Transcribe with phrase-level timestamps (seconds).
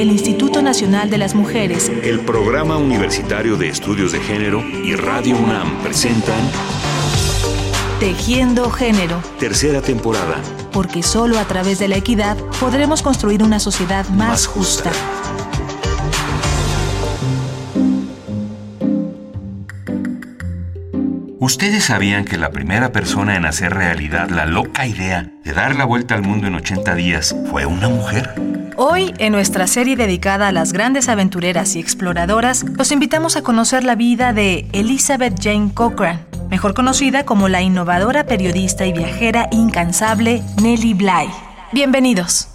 [0.00, 5.36] el Instituto Nacional de las Mujeres, el Programa Universitario de Estudios de Género y Radio
[5.36, 6.38] UNAM presentan
[7.98, 9.20] Tejiendo Género.
[9.40, 10.36] Tercera temporada.
[10.70, 14.92] Porque solo a través de la equidad podremos construir una sociedad más, justa.
[21.40, 25.84] ¿Ustedes sabían que la primera persona en hacer realidad la loca idea de dar la
[25.84, 28.47] vuelta al mundo en 80 días fue una mujer?
[28.80, 33.82] Hoy, en nuestra serie dedicada a las grandes aventureras y exploradoras, los invitamos a conocer
[33.82, 40.44] la vida de Elizabeth Jane Cochran, mejor conocida como la innovadora periodista y viajera incansable
[40.62, 41.28] Nellie Bly.
[41.72, 42.50] Bienvenidos.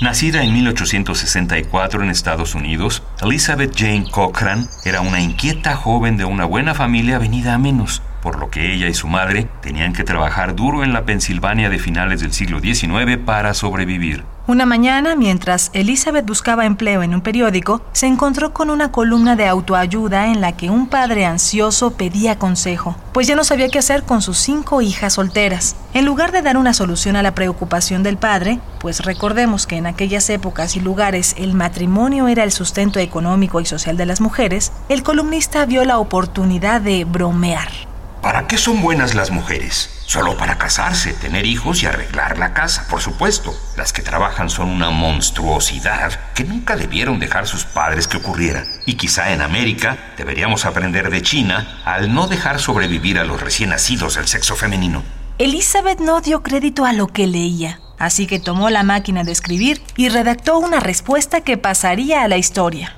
[0.00, 6.46] Nacida en 1864 en Estados Unidos, Elizabeth Jane Cochran era una inquieta joven de una
[6.46, 10.54] buena familia venida a menos, por lo que ella y su madre tenían que trabajar
[10.54, 14.24] duro en la Pensilvania de finales del siglo XIX para sobrevivir.
[14.44, 19.46] Una mañana, mientras Elizabeth buscaba empleo en un periódico, se encontró con una columna de
[19.46, 24.02] autoayuda en la que un padre ansioso pedía consejo, pues ya no sabía qué hacer
[24.02, 25.76] con sus cinco hijas solteras.
[25.94, 29.86] En lugar de dar una solución a la preocupación del padre, pues recordemos que en
[29.86, 34.72] aquellas épocas y lugares el matrimonio era el sustento económico y social de las mujeres,
[34.88, 37.91] el columnista vio la oportunidad de bromear.
[38.22, 39.90] ¿Para qué son buenas las mujeres?
[40.06, 43.52] Solo para casarse, tener hijos y arreglar la casa, por supuesto.
[43.76, 48.64] Las que trabajan son una monstruosidad que nunca debieron dejar sus padres que ocurriera.
[48.86, 53.70] Y quizá en América deberíamos aprender de China al no dejar sobrevivir a los recién
[53.70, 55.02] nacidos del sexo femenino.
[55.38, 59.82] Elizabeth no dio crédito a lo que leía, así que tomó la máquina de escribir
[59.96, 62.94] y redactó una respuesta que pasaría a la historia.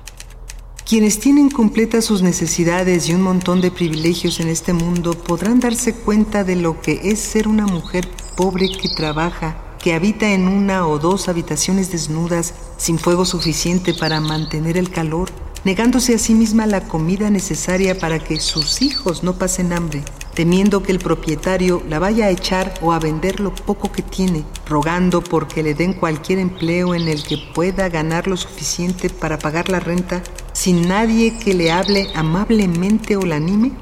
[0.86, 5.94] Quienes tienen completas sus necesidades y un montón de privilegios en este mundo podrán darse
[5.94, 10.86] cuenta de lo que es ser una mujer pobre que trabaja, que habita en una
[10.86, 15.30] o dos habitaciones desnudas, sin fuego suficiente para mantener el calor,
[15.64, 20.04] negándose a sí misma la comida necesaria para que sus hijos no pasen hambre,
[20.34, 24.44] temiendo que el propietario la vaya a echar o a vender lo poco que tiene,
[24.68, 29.70] rogando porque le den cualquier empleo en el que pueda ganar lo suficiente para pagar
[29.70, 30.22] la renta
[30.64, 33.72] sin nadie que le hable amablemente o la anime?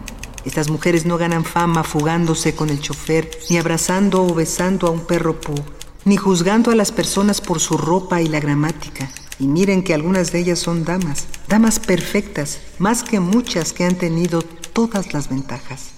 [0.45, 5.07] Estas mujeres no ganan fama fugándose con el chofer, ni abrazando o besando a un
[5.07, 5.55] perro pu,
[6.05, 9.09] ni juzgando a las personas por su ropa y la gramática.
[9.39, 13.95] Y miren que algunas de ellas son damas, damas perfectas, más que muchas que han
[13.95, 15.93] tenido todas las ventajas.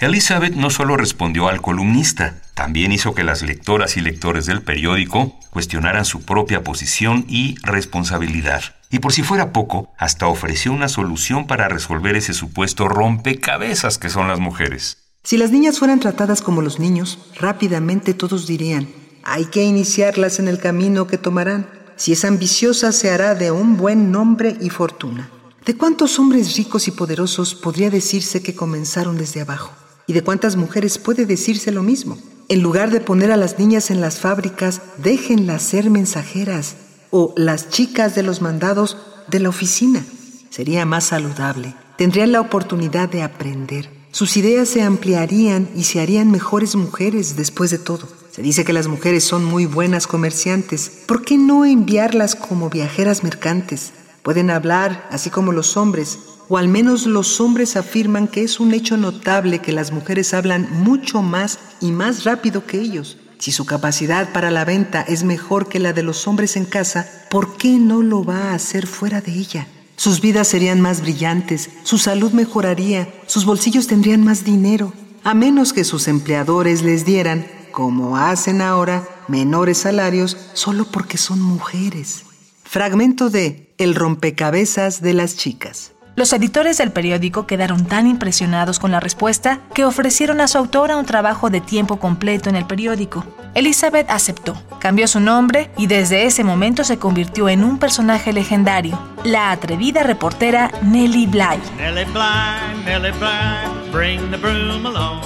[0.00, 5.38] Elizabeth no solo respondió al columnista, también hizo que las lectoras y lectores del periódico
[5.50, 8.62] cuestionaran su propia posición y responsabilidad.
[8.90, 14.10] Y por si fuera poco, hasta ofreció una solución para resolver ese supuesto rompecabezas que
[14.10, 14.98] son las mujeres.
[15.22, 18.88] Si las niñas fueran tratadas como los niños, rápidamente todos dirían,
[19.22, 21.66] hay que iniciarlas en el camino que tomarán.
[21.96, 25.30] Si es ambiciosa, se hará de un buen nombre y fortuna.
[25.64, 29.72] ¿De cuántos hombres ricos y poderosos podría decirse que comenzaron desde abajo?
[30.06, 32.18] ¿Y de cuántas mujeres puede decirse lo mismo?
[32.50, 36.76] En lugar de poner a las niñas en las fábricas, déjenlas ser mensajeras
[37.16, 38.96] o las chicas de los mandados
[39.28, 40.04] de la oficina.
[40.50, 41.76] Sería más saludable.
[41.96, 43.88] Tendrían la oportunidad de aprender.
[44.10, 48.08] Sus ideas se ampliarían y se harían mejores mujeres después de todo.
[48.32, 50.90] Se dice que las mujeres son muy buenas comerciantes.
[51.06, 53.92] ¿Por qué no enviarlas como viajeras mercantes?
[54.24, 58.74] Pueden hablar así como los hombres, o al menos los hombres afirman que es un
[58.74, 63.18] hecho notable que las mujeres hablan mucho más y más rápido que ellos.
[63.38, 67.08] Si su capacidad para la venta es mejor que la de los hombres en casa,
[67.30, 69.66] ¿por qué no lo va a hacer fuera de ella?
[69.96, 75.72] Sus vidas serían más brillantes, su salud mejoraría, sus bolsillos tendrían más dinero, a menos
[75.72, 82.24] que sus empleadores les dieran, como hacen ahora, menores salarios solo porque son mujeres.
[82.62, 85.93] Fragmento de El rompecabezas de las chicas.
[86.16, 90.96] Los editores del periódico quedaron tan impresionados con la respuesta que ofrecieron a su autora
[90.96, 93.24] un trabajo de tiempo completo en el periódico.
[93.54, 98.96] Elizabeth aceptó, cambió su nombre y desde ese momento se convirtió en un personaje legendario,
[99.24, 101.60] la atrevida reportera Nellie Bly.
[101.78, 105.22] Nellie Bly, Nellie Bly, bring the broom along.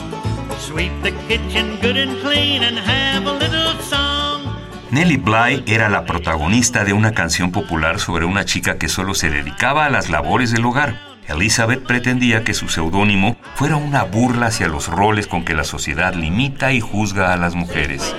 [0.58, 4.07] Sweep the kitchen good and clean and have a little song.
[4.90, 9.28] Nellie Bly era la protagonista de una canción popular sobre una chica que solo se
[9.28, 10.98] dedicaba a las labores del hogar.
[11.26, 16.14] Elizabeth pretendía que su seudónimo fuera una burla hacia los roles con que la sociedad
[16.14, 18.14] limita y juzga a las mujeres.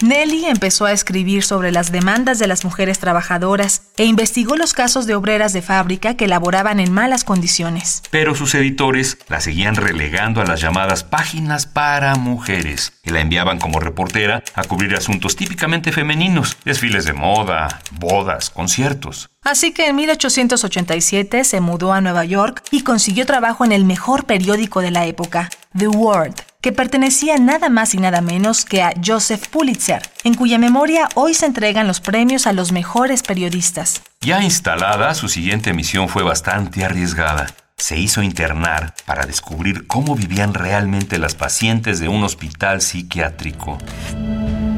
[0.00, 5.06] Nellie empezó a escribir sobre las demandas de las mujeres trabajadoras e investigó los casos
[5.06, 8.02] de obreras de fábrica que laboraban en malas condiciones.
[8.10, 13.58] Pero sus editores la seguían relegando a las llamadas páginas para mujeres y la enviaban
[13.58, 19.30] como reportera a cubrir asuntos típicamente femeninos, desfiles de moda, bodas, conciertos.
[19.42, 24.24] Así que en 1887 se mudó a Nueva York y consiguió trabajo en el mejor
[24.24, 28.94] periódico de la época, The World, que pertenecía nada más y nada menos que a
[29.04, 34.00] Joseph Pulitzer, en cuya memoria hoy se entregan los premios a los mejores periodistas.
[34.22, 37.48] Ya instalada, su siguiente misión fue bastante arriesgada.
[37.76, 43.76] Se hizo internar para descubrir cómo vivían realmente las pacientes de un hospital psiquiátrico.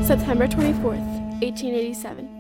[0.05, 0.91] September 24,
[1.38, 2.36] 1887.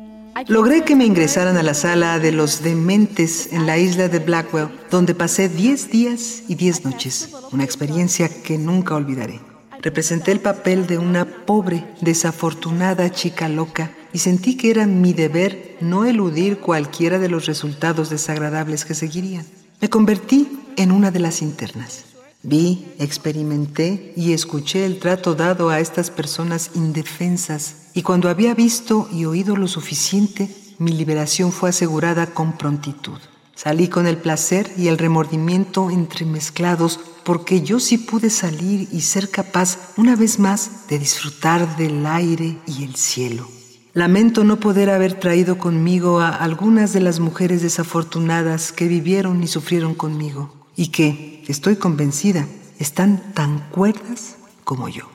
[0.48, 4.68] Logré que me ingresaran a la sala de los dementes en la isla de Blackwell,
[4.90, 9.40] donde pasé 10 días y 10 noches, una experiencia que nunca olvidaré.
[9.80, 15.76] Representé el papel de una pobre, desafortunada chica loca y sentí que era mi deber
[15.80, 19.46] no eludir cualquiera de los resultados desagradables que seguirían.
[19.80, 22.15] Me convertí en una de las internas.
[22.48, 29.08] Vi, experimenté y escuché el trato dado a estas personas indefensas y cuando había visto
[29.12, 30.48] y oído lo suficiente,
[30.78, 33.18] mi liberación fue asegurada con prontitud.
[33.56, 39.28] Salí con el placer y el remordimiento entremezclados porque yo sí pude salir y ser
[39.28, 43.48] capaz una vez más de disfrutar del aire y el cielo.
[43.92, 49.48] Lamento no poder haber traído conmigo a algunas de las mujeres desafortunadas que vivieron y
[49.48, 52.46] sufrieron conmigo y que, estoy convencida,
[52.78, 55.08] están tan cuerdas como yo.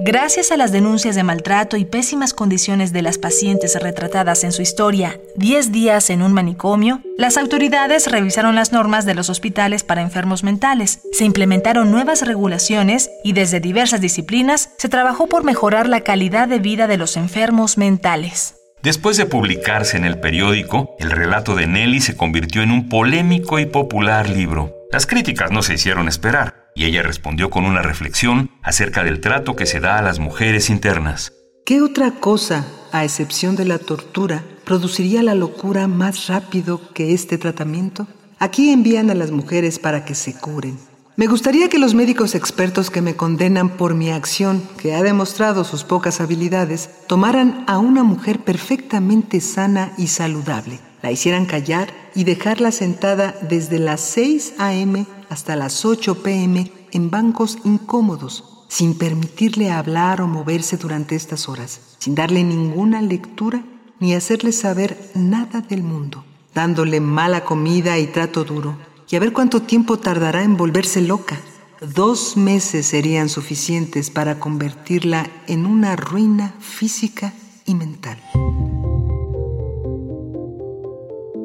[0.00, 4.62] Gracias a las denuncias de maltrato y pésimas condiciones de las pacientes retratadas en su
[4.62, 10.00] historia 10 días en un manicomio, las autoridades revisaron las normas de los hospitales para
[10.00, 16.02] enfermos mentales, se implementaron nuevas regulaciones y desde diversas disciplinas se trabajó por mejorar la
[16.02, 18.54] calidad de vida de los enfermos mentales.
[18.82, 23.58] Después de publicarse en el periódico, el relato de Nelly se convirtió en un polémico
[23.58, 24.72] y popular libro.
[24.92, 29.56] Las críticas no se hicieron esperar, y ella respondió con una reflexión acerca del trato
[29.56, 31.32] que se da a las mujeres internas.
[31.66, 37.36] ¿Qué otra cosa, a excepción de la tortura, produciría la locura más rápido que este
[37.36, 38.06] tratamiento?
[38.38, 40.78] Aquí envían a las mujeres para que se curen,
[41.18, 45.64] me gustaría que los médicos expertos que me condenan por mi acción, que ha demostrado
[45.64, 52.22] sus pocas habilidades, tomaran a una mujer perfectamente sana y saludable, la hicieran callar y
[52.22, 55.06] dejarla sentada desde las 6 a.m.
[55.28, 56.70] hasta las 8 p.m.
[56.92, 63.64] en bancos incómodos, sin permitirle hablar o moverse durante estas horas, sin darle ninguna lectura
[63.98, 66.24] ni hacerle saber nada del mundo,
[66.54, 71.38] dándole mala comida y trato duro y a ver cuánto tiempo tardará en volverse loca.
[71.80, 77.32] Dos meses serían suficientes para convertirla en una ruina física
[77.64, 78.18] y mental.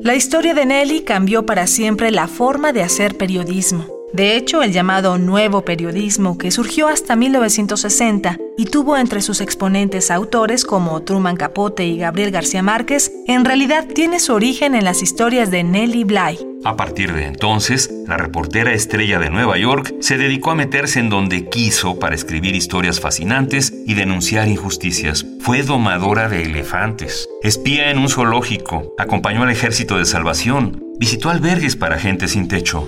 [0.01, 3.85] La historia de Nelly cambió para siempre la forma de hacer periodismo.
[4.11, 10.11] De hecho, el llamado nuevo periodismo, que surgió hasta 1960 y tuvo entre sus exponentes
[10.11, 15.01] autores como Truman Capote y Gabriel García Márquez, en realidad tiene su origen en las
[15.01, 16.52] historias de Nellie Bly.
[16.65, 21.09] A partir de entonces, la reportera estrella de Nueva York se dedicó a meterse en
[21.09, 25.25] donde quiso para escribir historias fascinantes y denunciar injusticias.
[25.41, 31.75] Fue domadora de elefantes, espía en un zoológico, acompañó al ejército de salvación, visitó albergues
[31.75, 32.87] para gente sin techo.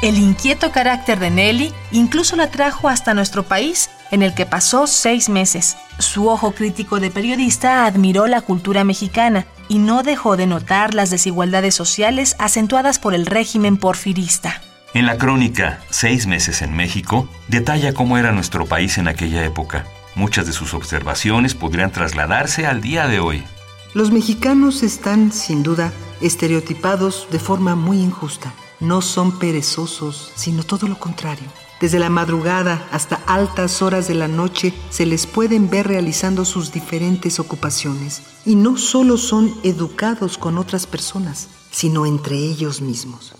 [0.00, 4.86] El inquieto carácter de Nelly incluso la trajo hasta nuestro país, en el que pasó
[4.86, 5.76] seis meses.
[5.98, 11.10] Su ojo crítico de periodista admiró la cultura mexicana y no dejó de notar las
[11.10, 14.60] desigualdades sociales acentuadas por el régimen porfirista.
[14.94, 19.84] En la crónica Seis meses en México, detalla cómo era nuestro país en aquella época.
[20.14, 23.44] Muchas de sus observaciones podrían trasladarse al día de hoy.
[23.92, 30.86] Los mexicanos están, sin duda, estereotipados de forma muy injusta no son perezosos, sino todo
[30.86, 31.48] lo contrario.
[31.80, 36.72] Desde la madrugada hasta altas horas de la noche se les pueden ver realizando sus
[36.72, 38.22] diferentes ocupaciones.
[38.46, 43.34] Y no solo son educados con otras personas, sino entre ellos mismos.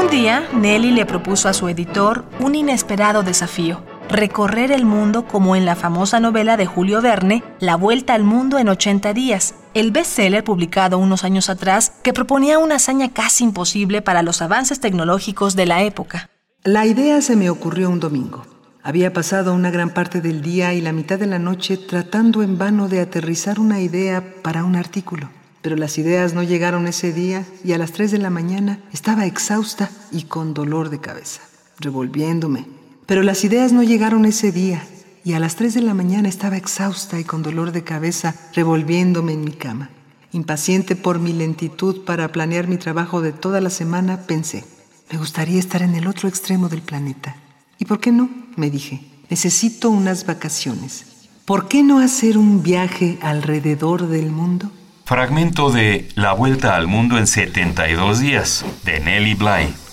[0.00, 5.56] Un día, Nelly le propuso a su editor un inesperado desafío recorrer el mundo como
[5.56, 9.90] en la famosa novela de Julio Verne, La Vuelta al Mundo en 80 días, el
[9.90, 15.56] bestseller publicado unos años atrás que proponía una hazaña casi imposible para los avances tecnológicos
[15.56, 16.30] de la época.
[16.64, 18.44] La idea se me ocurrió un domingo.
[18.82, 22.58] Había pasado una gran parte del día y la mitad de la noche tratando en
[22.58, 25.28] vano de aterrizar una idea para un artículo.
[25.60, 29.26] Pero las ideas no llegaron ese día y a las 3 de la mañana estaba
[29.26, 31.42] exhausta y con dolor de cabeza,
[31.80, 32.77] revolviéndome.
[33.08, 34.84] Pero las ideas no llegaron ese día
[35.24, 39.32] y a las 3 de la mañana estaba exhausta y con dolor de cabeza, revolviéndome
[39.32, 39.88] en mi cama.
[40.32, 44.66] Impaciente por mi lentitud para planear mi trabajo de toda la semana, pensé,
[45.10, 47.34] me gustaría estar en el otro extremo del planeta.
[47.78, 48.28] ¿Y por qué no?
[48.56, 49.00] me dije,
[49.30, 51.06] necesito unas vacaciones.
[51.46, 54.70] ¿Por qué no hacer un viaje alrededor del mundo?
[55.06, 59.87] Fragmento de La Vuelta al Mundo en 72 días, de Nelly Bly.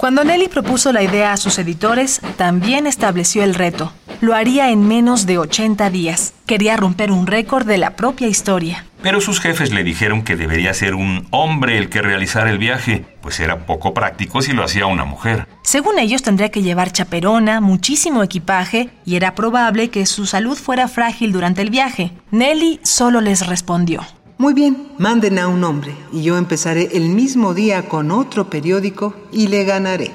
[0.00, 3.92] Cuando Nelly propuso la idea a sus editores, también estableció el reto.
[4.22, 6.32] Lo haría en menos de 80 días.
[6.46, 8.86] Quería romper un récord de la propia historia.
[9.02, 13.04] Pero sus jefes le dijeron que debería ser un hombre el que realizara el viaje,
[13.20, 15.46] pues era poco práctico si lo hacía una mujer.
[15.64, 20.88] Según ellos tendría que llevar chaperona, muchísimo equipaje y era probable que su salud fuera
[20.88, 22.12] frágil durante el viaje.
[22.30, 24.00] Nelly solo les respondió.
[24.40, 29.14] Muy bien, manden a un hombre y yo empezaré el mismo día con otro periódico
[29.30, 30.10] y le ganaré.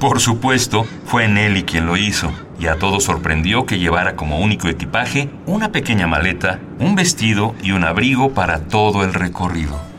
[0.00, 4.68] Por supuesto, fue Nelly quien lo hizo, y a todos sorprendió que llevara como único
[4.68, 9.91] equipaje una pequeña maleta, un vestido y un abrigo para todo el recorrido.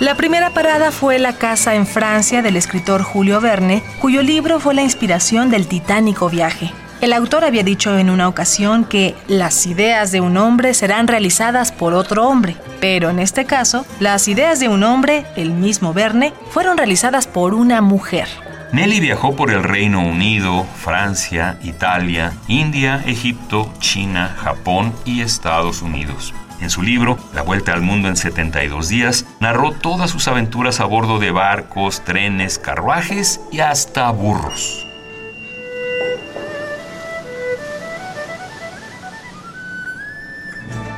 [0.00, 4.74] La primera parada fue la casa en Francia del escritor Julio Verne, cuyo libro fue
[4.74, 6.72] la inspiración del titánico viaje.
[7.00, 11.70] El autor había dicho en una ocasión que las ideas de un hombre serán realizadas
[11.70, 16.32] por otro hombre, pero en este caso, las ideas de un hombre, el mismo Verne,
[16.50, 18.26] fueron realizadas por una mujer.
[18.72, 26.34] Nelly viajó por el Reino Unido, Francia, Italia, India, Egipto, China, Japón y Estados Unidos.
[26.64, 30.86] En su libro, La Vuelta al Mundo en 72 días, narró todas sus aventuras a
[30.86, 34.86] bordo de barcos, trenes, carruajes y hasta burros.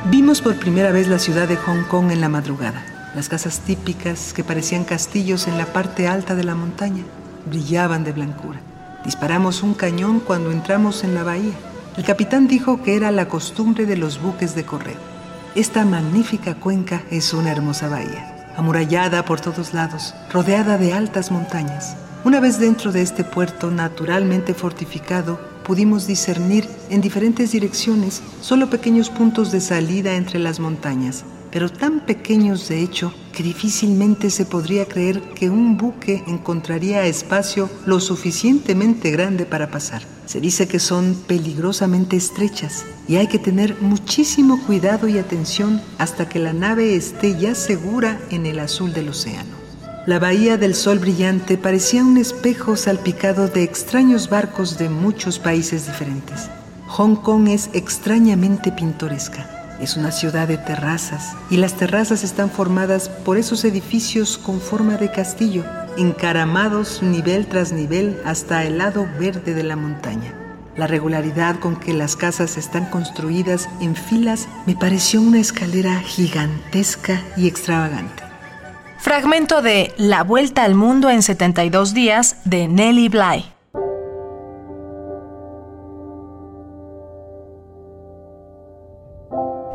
[0.05, 2.85] Vimos por primera vez la ciudad de Hong Kong en la madrugada.
[3.13, 7.03] Las casas típicas que parecían castillos en la parte alta de la montaña
[7.45, 8.61] brillaban de blancura.
[9.03, 11.55] Disparamos un cañón cuando entramos en la bahía.
[11.97, 15.16] El capitán dijo que era la costumbre de los buques de correo.
[15.55, 21.95] Esta magnífica cuenca es una hermosa bahía, amurallada por todos lados, rodeada de altas montañas.
[22.23, 29.09] Una vez dentro de este puerto naturalmente fortificado, pudimos discernir en diferentes direcciones solo pequeños
[29.09, 34.85] puntos de salida entre las montañas, pero tan pequeños de hecho que difícilmente se podría
[34.85, 40.01] creer que un buque encontraría espacio lo suficientemente grande para pasar.
[40.25, 46.27] Se dice que son peligrosamente estrechas y hay que tener muchísimo cuidado y atención hasta
[46.27, 49.55] que la nave esté ya segura en el azul del océano.
[50.05, 55.85] La bahía del sol brillante parecía un espejo salpicado de extraños barcos de muchos países
[55.85, 56.49] diferentes.
[56.87, 59.56] Hong Kong es extrañamente pintoresca.
[59.79, 64.97] Es una ciudad de terrazas y las terrazas están formadas por esos edificios con forma
[64.97, 65.63] de castillo,
[65.97, 70.33] encaramados nivel tras nivel hasta el lado verde de la montaña.
[70.75, 77.21] La regularidad con que las casas están construidas en filas me pareció una escalera gigantesca
[77.35, 78.23] y extravagante.
[78.99, 83.56] Fragmento de La Vuelta al Mundo en 72 días de Nelly Bly.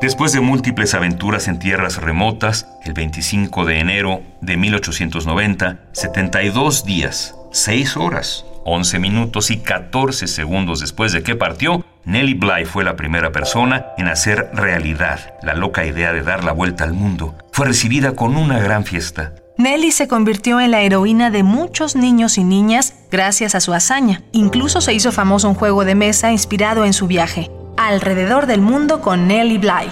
[0.03, 7.37] Después de múltiples aventuras en tierras remotas, el 25 de enero de 1890, 72 días,
[7.53, 12.97] 6 horas, 11 minutos y 14 segundos después de que partió, Nellie Bly fue la
[12.97, 17.37] primera persona en hacer realidad la loca idea de dar la vuelta al mundo.
[17.53, 19.35] Fue recibida con una gran fiesta.
[19.57, 24.23] Nelly se convirtió en la heroína de muchos niños y niñas gracias a su hazaña.
[24.33, 27.53] Incluso se hizo famoso un juego de mesa inspirado en su viaje,
[27.85, 29.91] Alrededor del Mundo con Nelly Bly.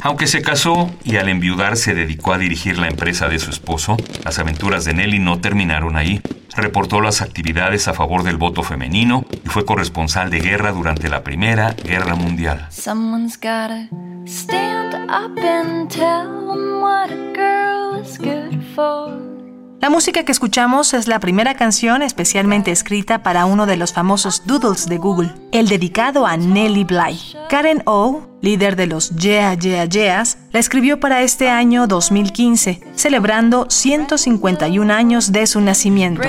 [0.00, 3.98] Aunque se casó y al enviudar se dedicó a dirigir la empresa de su esposo,
[4.24, 6.22] las aventuras de Nelly no terminaron ahí.
[6.56, 11.22] Reportó las actividades a favor del voto femenino y fue corresponsal de guerra durante la
[11.22, 12.68] Primera Guerra Mundial.
[19.80, 24.42] La música que escuchamos es la primera canción especialmente escrita para uno de los famosos
[24.44, 27.18] doodles de Google, el dedicado a Nellie Bly.
[27.48, 33.70] Karen O, líder de los Yeah Yeah Yeahs, la escribió para este año 2015, celebrando
[33.70, 36.28] 151 años de su nacimiento.